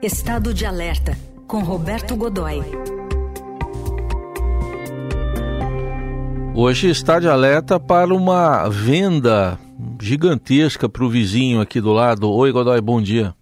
Estado 0.00 0.54
de 0.54 0.64
Alerta, 0.64 1.18
com 1.48 1.58
Roberto 1.58 2.14
Godoy. 2.14 2.60
Hoje 6.54 6.88
está 6.88 7.18
de 7.18 7.28
alerta 7.28 7.80
para 7.80 8.14
uma 8.14 8.68
venda 8.68 9.58
gigantesca 10.00 10.88
para 10.88 11.02
o 11.02 11.08
vizinho 11.08 11.60
aqui 11.60 11.80
do 11.80 11.92
lado. 11.92 12.30
Oi, 12.30 12.52
Godoy, 12.52 12.80
bom 12.80 13.02
dia. 13.02 13.34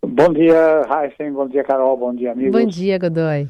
Bom 0.00 0.32
dia, 0.32 0.86
Heisen. 0.88 1.32
Bom 1.32 1.48
dia, 1.48 1.64
Carol. 1.64 1.96
Bom 1.96 2.14
dia, 2.14 2.30
amigos. 2.30 2.52
Bom 2.52 2.68
dia, 2.68 2.96
Godoy. 2.96 3.48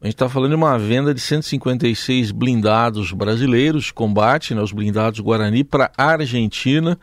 A 0.00 0.06
gente 0.06 0.14
está 0.14 0.26
falando 0.26 0.52
de 0.52 0.56
uma 0.56 0.78
venda 0.78 1.12
de 1.12 1.20
156 1.20 2.30
blindados 2.30 3.12
brasileiros, 3.12 3.90
combate, 3.90 4.54
né, 4.54 4.62
os 4.62 4.72
blindados 4.72 5.20
Guarani, 5.20 5.62
para 5.62 5.92
a 5.98 6.12
Argentina. 6.12 6.98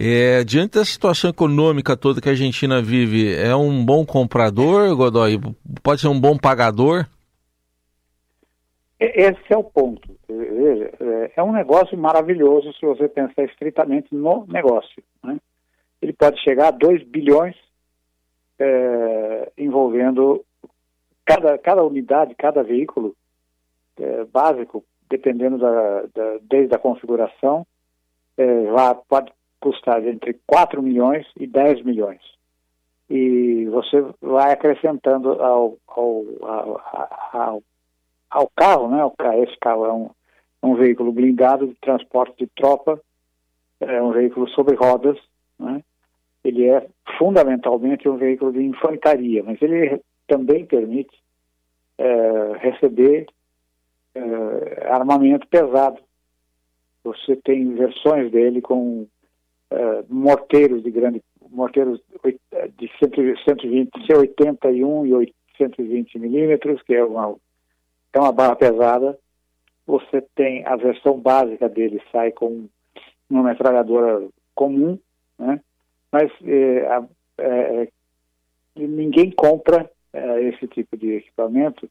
É, 0.00 0.44
diante 0.44 0.78
da 0.78 0.84
situação 0.84 1.28
econômica 1.28 1.96
toda 1.96 2.20
que 2.20 2.28
a 2.28 2.30
Argentina 2.30 2.80
vive, 2.80 3.34
é 3.34 3.56
um 3.56 3.84
bom 3.84 4.06
comprador, 4.06 4.94
Godoy? 4.94 5.40
Pode 5.82 6.00
ser 6.00 6.06
um 6.06 6.20
bom 6.20 6.38
pagador? 6.38 7.04
Esse 9.00 9.42
é 9.50 9.56
o 9.56 9.64
ponto. 9.64 10.08
Veja, 10.28 10.92
é 11.34 11.42
um 11.42 11.52
negócio 11.52 11.98
maravilhoso 11.98 12.72
se 12.74 12.86
você 12.86 13.08
pensar 13.08 13.42
estritamente 13.42 14.14
no 14.14 14.46
negócio. 14.46 15.02
Né? 15.20 15.36
Ele 16.00 16.12
pode 16.12 16.40
chegar 16.44 16.68
a 16.68 16.70
2 16.70 17.02
bilhões 17.02 17.56
é, 18.56 19.50
envolvendo 19.58 20.44
cada, 21.24 21.58
cada 21.58 21.82
unidade, 21.82 22.36
cada 22.36 22.62
veículo 22.62 23.16
é, 23.98 24.24
básico, 24.26 24.84
dependendo 25.10 25.58
da, 25.58 26.02
da, 26.14 26.38
desde 26.42 26.72
a 26.72 26.78
configuração, 26.78 27.66
é, 28.36 28.64
vai, 28.66 28.96
pode 29.08 29.32
custar 29.60 30.04
entre 30.06 30.38
4 30.46 30.82
milhões 30.82 31.26
e 31.36 31.46
10 31.46 31.82
milhões. 31.82 32.20
E 33.10 33.66
você 33.66 34.04
vai 34.20 34.52
acrescentando 34.52 35.42
ao, 35.42 35.78
ao, 35.86 36.24
ao, 37.32 37.62
ao 38.30 38.50
carro, 38.54 38.88
né? 38.88 38.98
Esse 39.42 39.56
carro 39.58 39.86
é 39.86 39.92
um, 39.92 40.10
um 40.62 40.74
veículo 40.74 41.12
blindado 41.12 41.66
de 41.66 41.74
transporte 41.76 42.44
de 42.44 42.46
tropa, 42.54 43.00
é 43.80 44.02
um 44.02 44.12
veículo 44.12 44.48
sobre 44.50 44.74
rodas, 44.76 45.18
né? 45.58 45.82
Ele 46.44 46.68
é 46.68 46.86
fundamentalmente 47.18 48.08
um 48.08 48.16
veículo 48.16 48.52
de 48.52 48.62
infantaria, 48.62 49.42
mas 49.42 49.60
ele 49.60 50.00
também 50.26 50.64
permite 50.64 51.16
é, 51.96 52.52
receber 52.58 53.26
é, 54.14 54.88
armamento 54.88 55.46
pesado. 55.48 55.98
Você 57.04 57.36
tem 57.36 57.74
versões 57.74 58.30
dele 58.30 58.60
com 58.60 59.06
uh, 59.72 60.04
morteiros 60.08 60.82
de 60.82 60.90
grande 60.90 61.22
morteiros 61.50 62.00
de 62.76 62.90
120, 62.98 63.90
181 64.06 65.06
e 65.22 65.34
120 65.56 66.18
milímetros, 66.18 66.82
que 66.82 66.94
é 66.94 67.04
uma, 67.04 67.34
é 68.12 68.20
uma 68.20 68.32
barra 68.32 68.56
pesada. 68.56 69.18
Você 69.86 70.20
tem 70.34 70.64
a 70.66 70.76
versão 70.76 71.18
básica 71.18 71.68
dele, 71.68 72.02
sai 72.12 72.32
com 72.32 72.68
uma 73.30 73.42
metralhadora 73.42 74.28
comum, 74.54 74.98
né? 75.38 75.60
mas 76.12 76.30
é, 76.44 77.88
ninguém 78.76 79.30
compra 79.30 79.90
esse 80.40 80.66
tipo 80.68 80.96
de 80.96 81.14
equipamento 81.14 81.88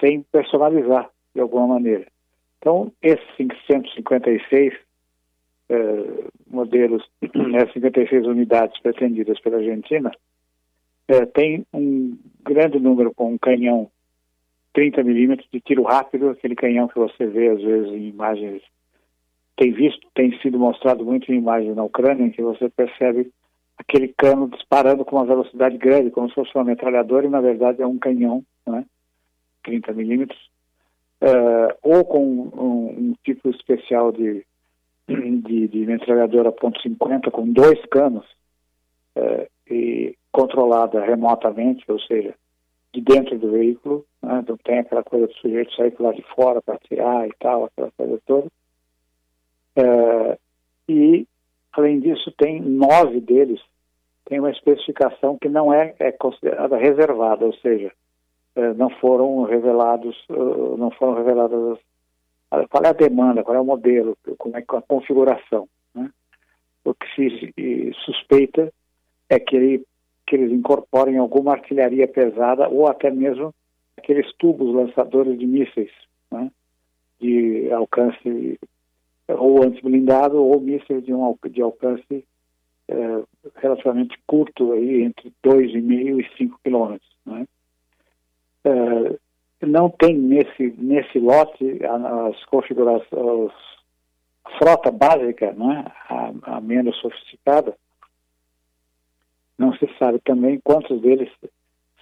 sem 0.00 0.22
personalizar 0.32 1.08
de 1.34 1.40
alguma 1.40 1.66
maneira. 1.66 2.06
Então, 2.58 2.90
esses 3.02 3.24
556 3.36 4.74
eh, 5.68 6.24
modelos, 6.48 7.04
né, 7.34 7.66
56 7.72 8.26
unidades 8.26 8.80
pretendidas 8.80 9.40
pela 9.40 9.56
Argentina, 9.56 10.10
eh, 11.08 11.26
tem 11.26 11.66
um 11.72 12.16
grande 12.44 12.78
número 12.78 13.12
com 13.14 13.32
um 13.32 13.38
canhão 13.38 13.90
30 14.72 15.02
milímetros 15.02 15.48
de 15.50 15.60
tiro 15.60 15.82
rápido, 15.84 16.30
aquele 16.30 16.54
canhão 16.54 16.86
que 16.86 16.98
você 16.98 17.26
vê 17.26 17.48
às 17.48 17.62
vezes 17.62 17.92
em 17.92 18.08
imagens, 18.08 18.62
tem 19.56 19.72
visto, 19.72 20.06
tem 20.14 20.38
sido 20.40 20.58
mostrado 20.58 21.04
muito 21.04 21.32
em 21.32 21.38
imagens 21.38 21.74
na 21.74 21.82
Ucrânia, 21.82 22.26
em 22.26 22.30
que 22.30 22.42
você 22.42 22.68
percebe 22.68 23.32
aquele 23.78 24.08
cano 24.08 24.48
disparando 24.48 25.04
com 25.04 25.16
uma 25.16 25.24
velocidade 25.24 25.78
grande, 25.78 26.10
como 26.10 26.28
se 26.28 26.34
fosse 26.34 26.54
uma 26.54 26.64
metralhadora, 26.64 27.26
e 27.26 27.30
na 27.30 27.40
verdade 27.40 27.80
é 27.80 27.86
um 27.86 27.98
canhão, 27.98 28.44
né, 28.66 28.84
30 29.64 29.92
milímetros, 29.94 30.38
uh, 31.22 31.74
ou 31.82 32.04
com 32.04 32.24
um, 32.24 33.10
um 33.10 33.14
tipo 33.24 33.48
especial 33.50 34.12
de 34.12 34.44
de, 35.08 35.68
de 35.68 35.86
metralhadora 35.86 36.52
.50 36.52 37.30
com 37.30 37.52
dois 37.52 37.80
canos 37.86 38.24
é, 39.14 39.48
e 39.70 40.16
controlada 40.32 41.04
remotamente, 41.04 41.84
ou 41.88 41.98
seja, 42.00 42.34
de 42.92 43.00
dentro 43.00 43.38
do 43.38 43.52
veículo, 43.52 44.04
né, 44.22 44.44
não 44.46 44.56
tem 44.56 44.78
aquela 44.78 45.02
coisa 45.02 45.26
do 45.26 45.34
sujeito 45.34 45.74
sair 45.74 45.94
lá 45.98 46.12
de 46.12 46.22
fora 46.34 46.60
para 46.62 46.78
tirar 46.78 47.26
e 47.26 47.32
tal, 47.38 47.64
aquela 47.64 47.90
coisa 47.96 48.20
toda. 48.26 48.48
É, 49.76 50.38
e, 50.88 51.26
além 51.72 52.00
disso, 52.00 52.32
tem 52.38 52.60
nove 52.60 53.20
deles, 53.20 53.60
tem 54.24 54.40
uma 54.40 54.50
especificação 54.50 55.38
que 55.38 55.48
não 55.48 55.72
é, 55.72 55.94
é 55.98 56.12
considerada 56.12 56.76
reservada, 56.76 57.44
ou 57.44 57.54
seja, 57.54 57.92
é, 58.56 58.74
não 58.74 58.90
foram 58.90 59.42
revelados, 59.42 60.16
uh, 60.30 60.76
não 60.78 60.90
foram 60.90 61.14
reveladas 61.14 61.78
qual 62.48 62.84
é 62.84 62.88
a 62.88 62.92
demanda, 62.92 63.42
qual 63.42 63.56
é 63.56 63.60
o 63.60 63.64
modelo, 63.64 64.16
como 64.38 64.56
é 64.56 64.60
a 64.60 64.82
configuração. 64.82 65.68
Né? 65.94 66.10
O 66.84 66.94
que 66.94 67.06
se 67.14 67.92
suspeita 68.04 68.72
é 69.28 69.38
que, 69.38 69.56
ele, 69.56 69.84
que 70.26 70.36
eles 70.36 70.52
incorporem 70.52 71.18
alguma 71.18 71.52
artilharia 71.52 72.06
pesada 72.06 72.68
ou 72.68 72.86
até 72.86 73.10
mesmo 73.10 73.52
aqueles 73.96 74.32
tubos 74.36 74.74
lançadores 74.74 75.38
de 75.38 75.46
mísseis 75.46 75.90
né? 76.30 76.50
de 77.20 77.70
alcance 77.72 78.58
ou 79.28 79.62
antiblindado 79.62 80.42
ou 80.42 80.60
mísseis 80.60 81.04
de, 81.04 81.12
um, 81.12 81.36
de 81.50 81.60
alcance 81.60 82.24
é, 82.88 83.22
relativamente 83.56 84.16
curto, 84.26 84.72
aí, 84.72 85.02
entre 85.02 85.32
2,5 85.44 86.20
e 86.20 86.36
5 86.36 86.60
quilômetros. 86.62 87.05
É, 89.76 89.78
não 89.78 89.90
tem 89.90 90.16
nesse, 90.16 90.74
nesse 90.78 91.18
lote 91.18 91.80
as 91.84 92.44
configurações, 92.46 93.52
a 94.44 94.50
frota 94.58 94.90
básica, 94.90 95.52
né, 95.52 95.84
a, 96.08 96.56
a 96.56 96.60
menos 96.60 96.96
sofisticada, 97.00 97.76
não 99.58 99.74
se 99.74 99.86
sabe 99.98 100.18
também 100.20 100.60
quantos 100.60 101.00
deles 101.02 101.30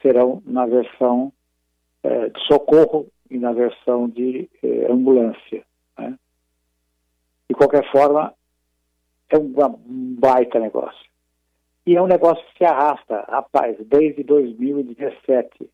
serão 0.00 0.42
na 0.46 0.66
versão 0.66 1.32
eh, 2.02 2.28
de 2.28 2.40
socorro 2.46 3.06
e 3.30 3.38
na 3.38 3.52
versão 3.52 4.08
de 4.08 4.48
eh, 4.62 4.86
ambulância. 4.90 5.64
Né? 5.96 6.18
De 7.48 7.54
qualquer 7.54 7.88
forma, 7.92 8.34
é 9.30 9.38
um 9.38 9.52
baita 10.18 10.58
negócio. 10.58 11.08
E 11.86 11.96
é 11.96 12.02
um 12.02 12.08
negócio 12.08 12.44
que 12.46 12.58
se 12.58 12.64
arrasta, 12.64 13.24
rapaz, 13.28 13.76
desde 13.86 14.24
2017 14.24 15.70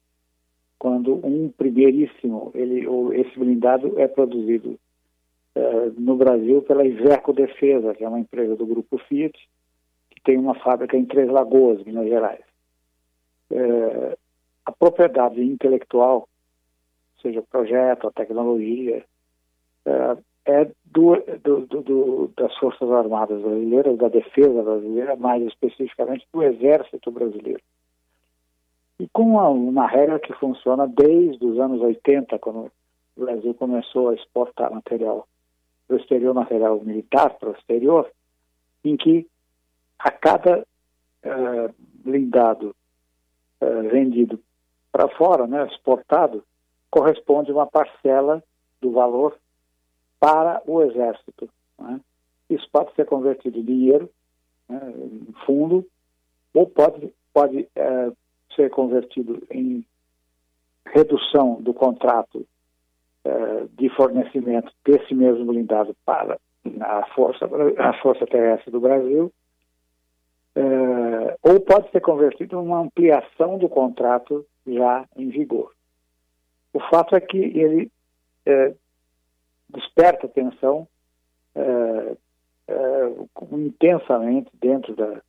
quando 0.81 1.21
um 1.23 1.51
primeiríssimo, 1.51 2.51
ele, 2.55 2.87
esse 3.21 3.39
blindado 3.39 4.01
é 4.01 4.09
produzido 4.09 4.79
uh, 5.55 5.93
no 6.01 6.17
Brasil 6.17 6.63
pela 6.63 6.87
Iveco 6.87 7.35
Defesa, 7.35 7.95
que 7.95 8.03
é 8.03 8.09
uma 8.09 8.19
empresa 8.19 8.57
do 8.57 8.65
grupo 8.65 8.97
Fiat, 8.97 9.39
que 10.09 10.23
tem 10.23 10.39
uma 10.39 10.55
fábrica 10.55 10.97
em 10.97 11.05
Três 11.05 11.29
Lagoas, 11.29 11.85
Minas 11.85 12.09
Gerais. 12.09 12.41
Uh, 13.51 14.17
a 14.65 14.73
propriedade 14.73 15.43
intelectual, 15.45 16.27
seja 17.21 17.41
o 17.41 17.47
projeto, 17.47 18.09
a 18.09 18.13
tecnologia, 18.13 19.05
uh, 19.85 20.19
é 20.47 20.65
do, 20.87 21.23
do, 21.45 21.83
do, 21.83 22.33
das 22.39 22.57
Forças 22.57 22.91
Armadas 22.91 23.43
Brasileiras, 23.43 23.99
da 23.99 24.09
Defesa 24.09 24.63
Brasileira, 24.63 25.15
mais 25.15 25.43
especificamente 25.43 26.27
do 26.33 26.43
Exército 26.43 27.11
Brasileiro 27.11 27.61
e 29.01 29.09
com 29.09 29.23
uma, 29.23 29.49
uma, 29.49 29.87
regra 29.87 30.21
que 30.21 30.35
funciona 30.35 30.87
desde 30.87 31.43
os 31.43 31.59
anos 31.59 31.81
80, 31.81 32.39
quando 32.39 32.71
o 33.17 33.25
Brasil 33.25 33.55
começou 33.55 34.11
a 34.11 34.15
exportar 34.15 34.71
material 34.71 35.27
para 35.89 35.97
o 35.97 35.99
exterior, 35.99 36.35
material 36.35 36.79
militar 36.85 37.31
para 37.39 37.49
o 37.49 37.53
exterior, 37.53 38.11
em 38.85 38.99
que 38.99 39.27
a 39.99 40.11
cada 40.11 40.61
uh, 40.61 41.75
blindado 42.05 42.77
uh, 43.63 43.89
vendido 43.91 44.39
para 44.93 45.09
fora, 45.09 45.47
né, 45.47 45.67
exportado, 45.67 46.45
corresponde 46.91 47.51
uma 47.51 47.67
parcela 47.67 48.45
do 48.83 48.91
valor 48.91 49.35
para 50.19 50.61
o 50.67 50.83
Exército. 50.83 51.49
Né? 51.79 51.99
Isso 52.51 52.69
pode 52.71 52.95
ser 52.95 53.07
convertido 53.07 53.61
em 53.61 53.65
dinheiro, 53.65 54.11
né, 54.69 54.79
em 54.95 55.33
fundo, 55.47 55.87
ou 56.53 56.67
pode, 56.67 57.15
pode 57.33 57.61
uh, 57.63 58.15
ser 58.55 58.71
convertido 58.71 59.43
em 59.51 59.85
redução 60.87 61.61
do 61.61 61.73
contrato 61.73 62.47
eh, 63.25 63.67
de 63.79 63.89
fornecimento 63.91 64.73
desse 64.85 65.15
mesmo 65.15 65.45
blindado 65.47 65.95
para 66.05 66.39
a 66.81 67.07
Força, 67.15 67.49
a 67.79 67.93
Força 68.01 68.27
Terrestre 68.27 68.71
do 68.71 68.81
Brasil, 68.81 69.33
eh, 70.57 71.37
ou 71.43 71.61
pode 71.61 71.91
ser 71.91 72.01
convertido 72.01 72.57
em 72.57 72.59
uma 72.59 72.81
ampliação 72.81 73.59
do 73.59 73.69
contrato 73.69 74.45
já 74.67 75.07
em 75.17 75.29
vigor. 75.29 75.73
O 76.73 76.81
fato 76.81 77.17
é 77.17 77.21
que 77.21 77.39
ele 77.39 77.91
é, 78.47 78.75
desperta 79.69 80.27
atenção 80.27 80.87
intensamente 83.53 84.51
dentro, 84.61 84.95
da, 84.95 85.21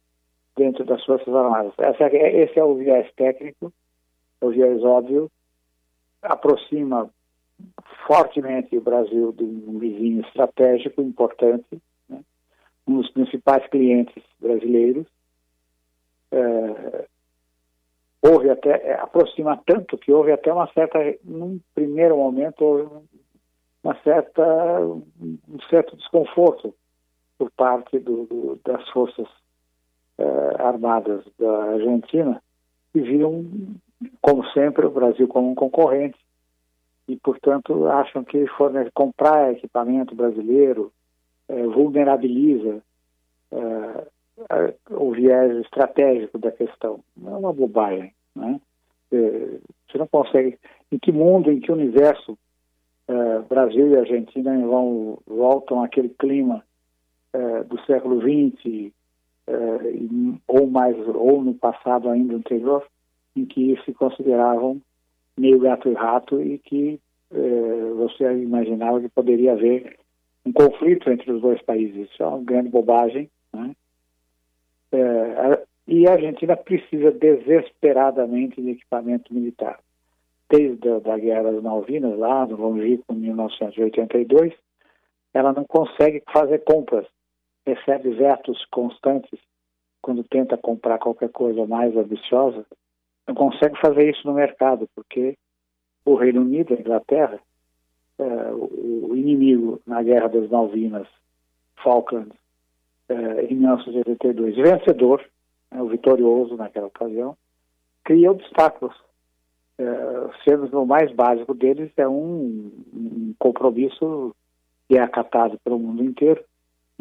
dentro 0.56 0.84
das 0.84 1.04
Forças 1.06 1.34
Armadas. 1.34 1.74
Essa, 1.78 2.06
é, 2.06 2.44
esse 2.44 2.60
é 2.60 2.64
o 2.64 2.76
viés 2.76 3.12
técnico, 3.16 3.72
é 4.42 4.46
o 4.46 4.52
viés 4.52 4.84
óbvio, 4.84 5.32
aproxima 6.22 7.10
fortemente 8.08 8.76
o 8.78 8.82
Brasil 8.82 9.32
de 9.34 9.44
um 9.44 9.80
vizinho 9.80 10.22
estratégico 10.22 11.02
importante, 11.02 11.82
né? 12.10 12.22
um 12.88 12.98
dos 12.98 13.10
principais 13.12 13.66
clientes 13.68 14.24
brasileiros. 14.40 15.08
É, 16.32 17.06
houve 18.22 18.50
até, 18.50 18.70
é, 18.88 18.94
aproxima 18.94 19.62
tanto 19.66 19.98
que 19.98 20.12
houve 20.12 20.32
até 20.32 20.52
uma 20.52 20.72
certa, 20.74 21.00
num 21.24 21.60
primeiro 21.74 22.18
momento, 22.18 23.04
uma 23.84 23.96
certa, 24.04 24.80
um 24.82 25.60
certo 25.70 25.96
desconforto 25.98 26.74
por 27.38 27.52
parte 27.52 28.00
do, 28.00 28.26
do, 28.26 28.60
das 28.64 28.88
forças 28.90 29.28
armadas 30.60 31.24
da 31.38 31.64
Argentina, 31.74 32.42
que 32.92 33.02
viam, 33.02 33.46
como 34.22 34.46
sempre, 34.52 34.86
o 34.86 34.92
Brasil 34.92 35.28
como 35.28 35.52
um 35.52 35.56
concorrente 35.56 36.18
e, 37.08 37.16
portanto, 37.18 37.88
acham 37.88 38.24
que 38.24 38.46
forne 38.48 38.90
comprar 38.92 39.52
equipamento 39.52 40.16
brasileiro 40.16 40.92
é, 41.48 41.64
vulnerabiliza 41.68 42.82
é, 43.52 44.74
o 44.90 45.12
viés 45.12 45.58
estratégico 45.58 46.38
da 46.38 46.52
questão. 46.52 47.02
É 47.26 47.30
uma 47.30 47.54
bobagem. 47.54 48.14
Né? 48.36 48.60
É, 49.12 49.60
você 49.90 49.98
não 49.98 50.08
consegue. 50.08 50.58
Em 50.92 51.00
que 51.00 51.12
mundo, 51.12 51.52
em 51.52 51.60
que 51.60 51.72
universo 51.72 52.38
é, 53.08 53.40
Brasil 53.40 53.90
e 53.90 53.98
Argentina 53.98 54.58
vão, 54.66 55.20
voltam 55.28 55.84
àquele 55.84 56.10
clima 56.10 56.64
é, 57.34 57.64
do 57.64 57.80
século 57.86 58.22
XX 58.22 58.92
ou 60.48 60.68
mais 60.68 60.96
ou 61.08 61.44
no 61.44 61.54
passado 61.54 62.10
ainda 62.10 62.36
anterior, 62.36 62.86
em 63.36 63.46
que 63.46 63.80
se 63.86 63.94
consideravam 63.94 64.82
meio 65.38 65.60
gato 65.60 65.90
e 65.90 65.94
rato 65.94 66.42
e 66.42 66.58
que 66.60 67.00
eh, 67.34 67.94
você 67.96 68.24
imaginava 68.42 69.00
que 69.00 69.10
poderia 69.10 69.54
haver 69.54 69.98
um 70.46 70.52
conflito 70.52 71.10
entre 71.10 71.32
os 71.32 71.42
dois 71.42 71.62
países. 71.62 72.10
Isso 72.10 72.22
é 72.22 72.28
uma 72.28 72.44
grande 72.44 72.70
bobagem. 72.70 73.30
Né? 73.54 73.76
Eh, 74.92 75.66
e 75.88 76.08
a 76.08 76.14
Argentina 76.14 76.56
precisa 76.56 77.12
desesperadamente 77.12 78.62
de 78.62 78.72
equipamento 78.72 79.34
militar. 79.34 79.80
Desde 80.50 80.90
a 80.90 81.00
da 81.00 81.18
Guerra 81.18 81.52
das 81.52 81.64
Malvinas, 81.64 82.18
lá 82.18 82.46
no 82.46 82.58
longínquo 82.58 83.14
1982, 83.14 84.54
ela 85.34 85.54
não 85.54 85.64
consegue 85.64 86.22
fazer 86.32 86.60
compras, 86.60 87.08
recebe 87.66 88.12
vetos 88.12 88.66
constantes 88.72 89.40
quando 90.02 90.24
tenta 90.24 90.58
comprar 90.58 90.98
qualquer 90.98 91.30
coisa 91.30 91.66
mais 91.68 91.96
ambiciosa, 91.96 92.66
não 93.28 93.36
consegue 93.36 93.80
fazer 93.80 94.10
isso 94.10 94.26
no 94.28 94.34
mercado, 94.34 94.90
porque 94.96 95.38
o 96.04 96.16
Reino 96.16 96.42
Unido, 96.42 96.74
a 96.74 96.80
Inglaterra, 96.80 97.40
é, 98.18 98.52
o 98.54 99.16
inimigo 99.16 99.80
na 99.86 100.02
Guerra 100.02 100.28
das 100.28 100.50
Malvinas, 100.50 101.08
Falklands, 101.84 102.36
é, 103.10 103.46
em 103.46 103.56
1982, 103.56 104.56
vencedor, 104.56 105.24
né, 105.72 105.82
o 105.82 105.88
vitorioso 105.88 106.56
naquela 106.56 106.88
ocasião, 106.88 107.38
cria 108.04 108.32
obstáculos. 108.32 108.96
É, 109.78 109.84
sendo 110.44 110.80
o 110.80 110.86
mais 110.86 111.12
básico 111.12 111.54
deles 111.54 111.92
é 111.98 112.08
um, 112.08 112.72
um 112.94 113.34
compromisso 113.40 114.36
que 114.88 114.98
é 114.98 115.02
acatado 115.02 115.58
pelo 115.64 115.80
mundo 115.80 116.04
inteiro, 116.04 116.44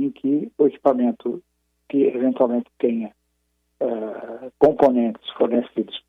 em 0.06 0.10
que 0.10 0.50
o 0.58 0.66
equipamento 0.66 1.42
que 1.88 2.04
eventualmente 2.04 2.70
tenha 2.78 3.12
uh, 3.80 4.52
componentes 4.58 5.28
fornecidos 5.32 6.02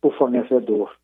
por 0.00 0.16
fornecedor 0.16 0.96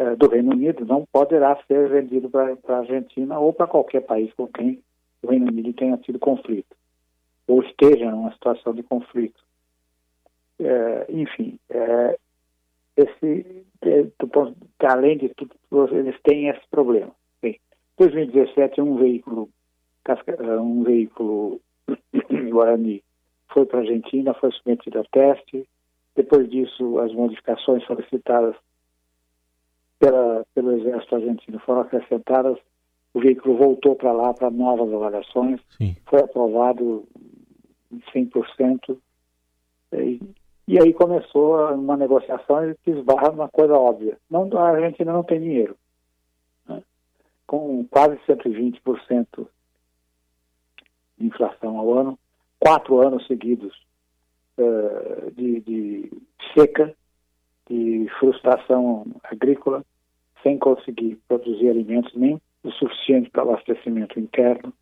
uh, 0.00 0.16
do 0.16 0.28
Reino 0.28 0.52
Unido 0.52 0.84
não 0.84 1.04
poderá 1.12 1.56
ser 1.66 1.88
vendido 1.88 2.30
para 2.30 2.56
a 2.68 2.78
Argentina 2.78 3.38
ou 3.38 3.52
para 3.52 3.66
qualquer 3.66 4.00
país 4.00 4.32
com 4.34 4.46
quem 4.46 4.82
o 5.22 5.28
Reino 5.28 5.48
Unido 5.48 5.72
tenha 5.74 5.96
tido 5.98 6.18
conflito 6.18 6.74
ou 7.46 7.62
esteja 7.62 8.10
numa 8.10 8.32
situação 8.32 8.74
de 8.74 8.82
conflito. 8.82 9.40
Uh, 10.58 11.04
enfim, 11.08 11.60
esse, 12.96 13.64
além 14.80 15.18
de 15.18 15.28
tudo, 15.28 15.54
eles 15.92 16.18
têm 16.22 16.48
esse 16.48 16.66
problema. 16.70 17.12
Em 17.42 17.58
2017, 17.98 18.80
um 18.80 18.96
veículo, 18.96 19.50
um 20.60 20.82
veículo 20.82 21.60
Guarani 22.50 23.02
foi 23.52 23.66
para 23.66 23.78
a 23.78 23.82
Argentina, 23.82 24.34
foi 24.34 24.52
submetido 24.52 25.00
a 25.00 25.04
teste, 25.04 25.66
depois 26.14 26.48
disso, 26.50 26.98
as 26.98 27.12
modificações 27.12 27.84
solicitadas 27.84 28.56
pela, 29.98 30.44
pelo 30.54 30.72
Exército 30.72 31.14
Argentino 31.14 31.58
foram 31.60 31.82
acrescentadas, 31.82 32.58
o 33.12 33.20
veículo 33.20 33.56
voltou 33.56 33.94
para 33.94 34.12
lá 34.12 34.32
para 34.32 34.50
novas 34.50 34.92
avaliações, 34.92 35.60
Sim. 35.76 35.94
foi 36.06 36.20
aprovado 36.20 37.06
100%, 38.14 38.98
e, 39.92 40.20
e 40.66 40.78
aí 40.80 40.92
começou 40.92 41.74
uma 41.74 41.96
negociação 41.96 42.74
que 42.82 42.90
esbarra 42.90 43.30
numa 43.30 43.48
coisa 43.48 43.74
óbvia. 43.74 44.18
Não, 44.28 44.50
a 44.56 44.70
Argentina 44.70 45.12
não 45.12 45.22
tem 45.22 45.40
dinheiro. 45.40 45.76
Né? 46.68 46.82
Com 47.46 47.84
quase 47.84 48.16
120% 48.26 49.46
de 51.18 51.26
inflação 51.26 51.78
ao 51.78 51.92
ano, 51.94 52.18
quatro 52.58 53.00
anos 53.00 53.26
seguidos 53.26 53.74
uh, 54.58 55.30
de, 55.32 55.60
de 55.60 56.12
seca, 56.54 56.94
de 57.68 58.08
frustração 58.18 59.06
agrícola, 59.24 59.84
sem 60.42 60.58
conseguir 60.58 61.18
produzir 61.28 61.68
alimentos 61.70 62.14
nem 62.14 62.40
o 62.62 62.70
suficiente 62.72 63.30
para 63.30 63.42
abastecimento 63.42 64.18
interno. 64.18 64.72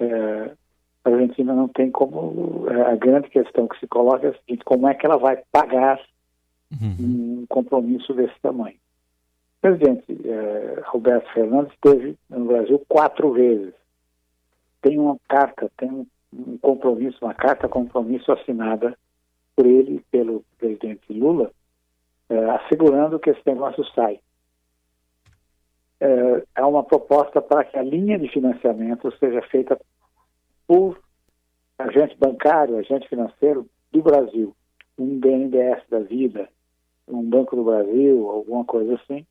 Uh, 0.00 0.56
a 1.04 1.08
Argentina 1.10 1.54
não 1.54 1.66
tem 1.66 1.90
como. 1.90 2.66
Eh, 2.68 2.92
a 2.92 2.94
grande 2.94 3.30
questão 3.30 3.66
que 3.66 3.78
se 3.80 3.86
coloca 3.86 4.26
é 4.26 4.30
a 4.30 4.34
seguinte: 4.34 4.64
como 4.64 4.86
é 4.86 4.92
que 4.92 5.06
ela 5.06 5.16
vai 5.16 5.42
pagar 5.50 5.98
uhum. 6.70 6.96
um 7.40 7.46
compromisso 7.48 8.12
desse 8.12 8.38
tamanho? 8.42 8.76
O 8.76 9.60
presidente 9.62 10.04
Roberto 10.84 11.32
Fernandes 11.32 11.72
esteve 11.72 12.18
no 12.28 12.44
Brasil 12.44 12.82
quatro 12.86 13.32
vezes. 13.32 13.72
Tem 14.80 14.98
uma 14.98 15.18
carta, 15.28 15.70
tem 15.76 16.06
um 16.32 16.58
compromisso, 16.58 17.18
uma 17.22 17.34
carta 17.34 17.68
compromisso 17.68 18.32
assinada 18.32 18.96
por 19.54 19.66
ele 19.66 20.04
pelo 20.10 20.44
presidente 20.58 21.12
Lula, 21.12 21.50
é, 22.28 22.50
assegurando 22.50 23.18
que 23.18 23.30
esse 23.30 23.42
negócio 23.44 23.84
sai. 23.94 24.20
É, 26.00 26.44
é 26.56 26.64
uma 26.64 26.82
proposta 26.82 27.42
para 27.42 27.64
que 27.64 27.76
a 27.76 27.82
linha 27.82 28.18
de 28.18 28.28
financiamento 28.28 29.12
seja 29.18 29.42
feita 29.42 29.78
por 30.66 30.98
agente 31.78 32.16
bancário, 32.16 32.78
agente 32.78 33.08
financeiro 33.08 33.66
do 33.92 34.02
Brasil, 34.02 34.54
um 34.96 35.18
BNDES 35.18 35.82
da 35.90 35.98
vida, 36.00 36.48
um 37.08 37.28
Banco 37.28 37.56
do 37.56 37.64
Brasil, 37.64 38.30
alguma 38.30 38.64
coisa 38.64 38.94
assim, 38.94 39.26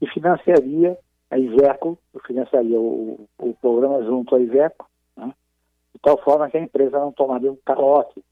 e 0.00 0.06
financiaria 0.08 0.98
a 1.30 1.38
Iveco, 1.38 1.98
financiaria 2.26 2.78
o, 2.78 3.28
o 3.38 3.54
programa 3.54 4.02
junto 4.04 4.34
à 4.34 4.40
Iveco, 4.40 4.88
tal 6.04 6.18
forma 6.22 6.50
que 6.50 6.58
a 6.58 6.60
empresa 6.60 6.98
não 6.98 7.10
tomaria 7.10 7.50
um 7.50 7.58
calote. 7.64 8.22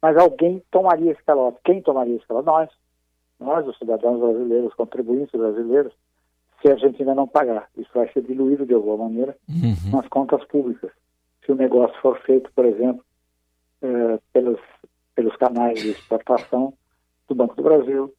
Mas 0.00 0.16
alguém 0.16 0.62
tomaria 0.70 1.10
esse 1.10 1.22
calote. 1.24 1.58
Quem 1.64 1.82
tomaria 1.82 2.16
esse 2.16 2.26
calote? 2.26 2.46
Nós. 2.46 2.70
Nós, 3.40 3.66
os 3.66 3.76
cidadãos 3.76 4.20
brasileiros, 4.20 4.68
os 4.68 4.74
contribuintes 4.74 5.32
brasileiros, 5.32 5.92
se 6.62 6.68
a 6.68 6.72
Argentina 6.72 7.14
não 7.14 7.26
pagar. 7.26 7.68
Isso 7.76 7.90
vai 7.92 8.10
ser 8.12 8.22
diluído 8.22 8.64
de 8.64 8.72
alguma 8.72 9.08
maneira 9.08 9.36
uhum. 9.48 9.90
nas 9.92 10.06
contas 10.08 10.44
públicas. 10.44 10.92
Se 11.44 11.50
o 11.50 11.56
negócio 11.56 12.00
for 12.00 12.18
feito, 12.20 12.50
por 12.54 12.64
exemplo, 12.64 13.04
eh, 13.82 14.18
pelos, 14.32 14.60
pelos 15.14 15.36
canais 15.36 15.82
de 15.82 15.90
exportação 15.90 16.72
do 17.28 17.34
Banco 17.34 17.56
do 17.56 17.62
Brasil, 17.62 18.14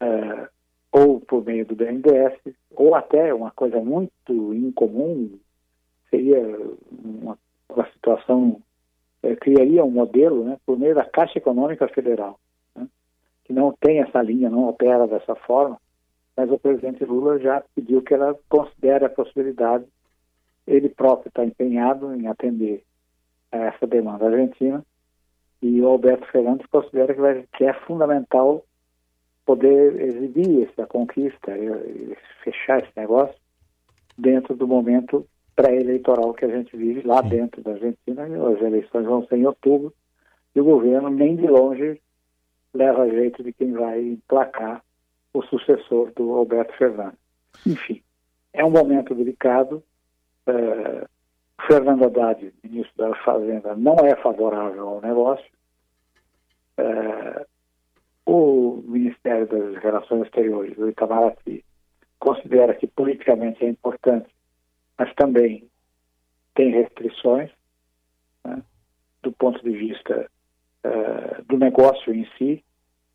eh, 0.00 0.48
ou 0.92 1.20
por 1.20 1.44
meio 1.44 1.64
do 1.66 1.76
BNDES, 1.76 2.54
ou 2.72 2.94
até 2.94 3.32
uma 3.32 3.50
coisa 3.50 3.78
muito 3.80 4.54
incomum, 4.54 5.38
seria 6.10 6.40
uma 6.90 7.38
a 7.78 7.86
situação 7.92 8.60
é, 9.22 9.36
criaria 9.36 9.84
um 9.84 9.90
modelo 9.90 10.44
né, 10.44 10.58
por 10.64 10.78
meio 10.78 10.94
da 10.94 11.04
Caixa 11.04 11.38
Econômica 11.38 11.86
Federal, 11.88 12.38
né, 12.74 12.88
que 13.44 13.52
não 13.52 13.72
tem 13.72 14.00
essa 14.00 14.22
linha, 14.22 14.50
não 14.50 14.68
opera 14.68 15.06
dessa 15.06 15.34
forma, 15.34 15.78
mas 16.36 16.50
o 16.50 16.58
presidente 16.58 17.04
Lula 17.04 17.38
já 17.38 17.62
pediu 17.74 18.02
que 18.02 18.14
ela 18.14 18.36
considere 18.48 19.04
a 19.04 19.10
possibilidade, 19.10 19.84
ele 20.66 20.88
próprio 20.88 21.28
está 21.28 21.44
empenhado 21.44 22.14
em 22.14 22.26
atender 22.26 22.82
a 23.52 23.58
essa 23.58 23.86
demanda 23.86 24.26
argentina, 24.26 24.84
E 25.62 25.80
o 25.80 25.88
Alberto 25.88 26.26
Fernandes 26.30 26.66
considera 26.66 27.12
que, 27.12 27.20
vai, 27.20 27.44
que 27.56 27.64
é 27.64 27.72
fundamental 27.72 28.64
poder 29.50 30.00
exibir 30.00 30.68
essa 30.68 30.86
conquista 30.86 31.50
fechar 32.44 32.78
esse 32.78 32.92
negócio 32.96 33.34
dentro 34.16 34.54
do 34.54 34.64
momento 34.64 35.26
pré-eleitoral 35.56 36.32
que 36.34 36.44
a 36.44 36.48
gente 36.48 36.76
vive 36.76 37.04
lá 37.04 37.20
dentro 37.20 37.60
da 37.60 37.72
Argentina. 37.72 38.22
As 38.22 38.62
eleições 38.62 39.04
vão 39.04 39.26
ser 39.26 39.38
em 39.38 39.46
outubro 39.46 39.92
e 40.54 40.60
o 40.60 40.64
governo 40.64 41.10
nem 41.10 41.34
de 41.34 41.48
longe 41.48 42.00
leva 42.72 43.10
jeito 43.10 43.42
de 43.42 43.52
quem 43.52 43.72
vai 43.72 44.00
emplacar 44.00 44.84
o 45.34 45.42
sucessor 45.42 46.12
do 46.14 46.30
Alberto 46.32 46.72
Fernandes. 46.74 47.18
Enfim, 47.66 48.00
é 48.52 48.64
um 48.64 48.70
momento 48.70 49.16
delicado. 49.16 49.82
É, 50.46 51.08
Fernando 51.66 52.04
Haddad, 52.04 52.54
ministro 52.62 52.96
da 52.96 53.16
Fazenda, 53.24 53.74
não 53.74 53.96
é 54.06 54.14
favorável 54.14 54.88
ao 54.88 55.00
negócio. 55.00 55.50
É, 56.76 57.46
o 58.30 58.80
Ministério 58.86 59.44
das 59.48 59.82
Relações 59.82 60.22
Exteriores, 60.22 60.78
o 60.78 60.88
Itamaraty, 60.88 61.64
considera 62.20 62.74
que 62.74 62.86
politicamente 62.86 63.64
é 63.64 63.68
importante, 63.68 64.28
mas 64.96 65.12
também 65.14 65.68
tem 66.54 66.70
restrições 66.70 67.50
né, 68.44 68.62
do 69.20 69.32
ponto 69.32 69.60
de 69.64 69.70
vista 69.70 70.30
uh, 70.84 71.44
do 71.46 71.58
negócio 71.58 72.14
em 72.14 72.24
si, 72.38 72.64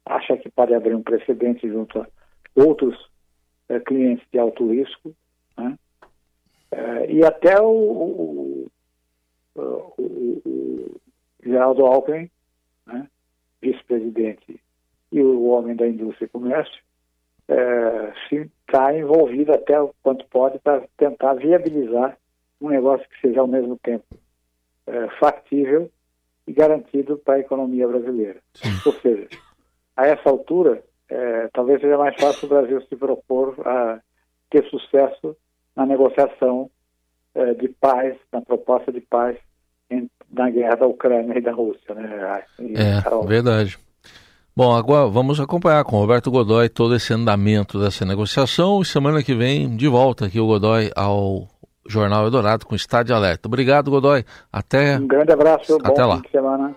acha 0.06 0.36
que 0.36 0.50
pode 0.50 0.74
abrir 0.74 0.94
um 0.94 1.04
precedente 1.04 1.66
junto 1.66 2.02
a 2.02 2.08
outros 2.54 3.00
uh, 3.70 3.80
clientes 3.86 4.28
de 4.34 4.38
alto 4.38 4.70
risco, 4.70 5.16
né, 5.58 5.78
uh, 6.74 7.10
e 7.10 7.24
até 7.24 7.58
o, 7.62 8.68
o, 9.56 9.62
o, 9.62 10.42
o 10.46 11.02
Geraldo 11.42 11.86
Alckmin, 11.86 12.30
né, 12.86 13.08
vice-presidente 13.62 14.60
e 15.16 15.24
o 15.24 15.46
homem 15.46 15.74
da 15.78 15.88
indústria 15.88 16.26
e 16.26 16.30
comércio, 16.30 16.78
é, 17.48 18.14
se 18.28 18.52
está 18.68 18.94
envolvido 18.94 19.54
até 19.54 19.80
o 19.80 19.94
quanto 20.04 20.26
pode 20.28 20.60
para 20.60 20.84
tentar 20.98 21.36
viabilizar 21.36 22.18
um 22.60 22.68
negócio 22.68 23.08
que 23.08 23.22
seja 23.22 23.40
ao 23.40 23.48
mesmo 23.48 23.80
tempo 23.82 24.04
é, 24.86 25.08
factível 25.18 25.90
e 26.46 26.52
garantido 26.52 27.18
para 27.18 27.36
a 27.36 27.40
economia 27.40 27.88
brasileira. 27.88 28.42
Sim. 28.56 28.70
Ou 28.86 28.92
seja, 29.00 29.30
a 29.96 30.06
essa 30.06 30.30
altura, 30.30 30.84
é, 31.08 31.48
talvez 31.54 31.80
seja 31.80 31.98
mais 31.98 32.20
fácil 32.20 32.48
o 32.48 32.50
Brasil 32.50 32.82
se 32.82 32.96
propor 32.98 33.56
a 33.66 34.02
ter 34.50 34.66
sucesso 34.66 35.34
na 35.78 35.86
negociação 35.86 36.70
é, 37.34 37.54
de 37.54 37.70
paz, 37.70 38.18
na 38.34 38.42
proposta 38.42 38.92
de 38.92 39.00
paz 39.00 39.38
em, 39.90 40.10
na 40.30 40.50
guerra 40.50 40.76
da 40.76 40.88
Ucrânia 40.88 41.38
e 41.38 41.42
da 41.42 41.54
Rússia. 41.54 41.96
Né? 41.96 42.44
E, 42.60 42.74
é, 42.74 43.26
verdade. 43.26 43.80
Bom, 44.58 44.74
agora 44.74 45.06
vamos 45.10 45.38
acompanhar 45.38 45.84
com 45.84 45.98
o 45.98 46.00
Roberto 46.00 46.32
Godoy 46.32 46.70
todo 46.70 46.96
esse 46.96 47.14
andamento 47.14 47.78
dessa 47.78 48.06
negociação 48.06 48.82
e 48.82 48.86
semana 48.86 49.22
que 49.22 49.36
vem 49.36 49.76
de 49.76 49.86
volta 49.86 50.28
aqui 50.28 50.40
o 50.40 50.48
Godoy 50.48 50.90
ao 50.96 51.46
Jornal 51.86 52.24
Eldorado 52.24 52.66
com 52.66 52.74
Estado 52.74 53.08
de 53.08 53.12
Alerta. 53.12 53.50
Obrigado, 53.50 53.92
Godoy. 53.92 54.24
Até. 54.50 54.98
Um 54.98 55.08
grande 55.08 55.34
abraço. 55.34 55.78
Até 55.84 56.06
lá. 56.06 56.22
semana. 56.32 56.74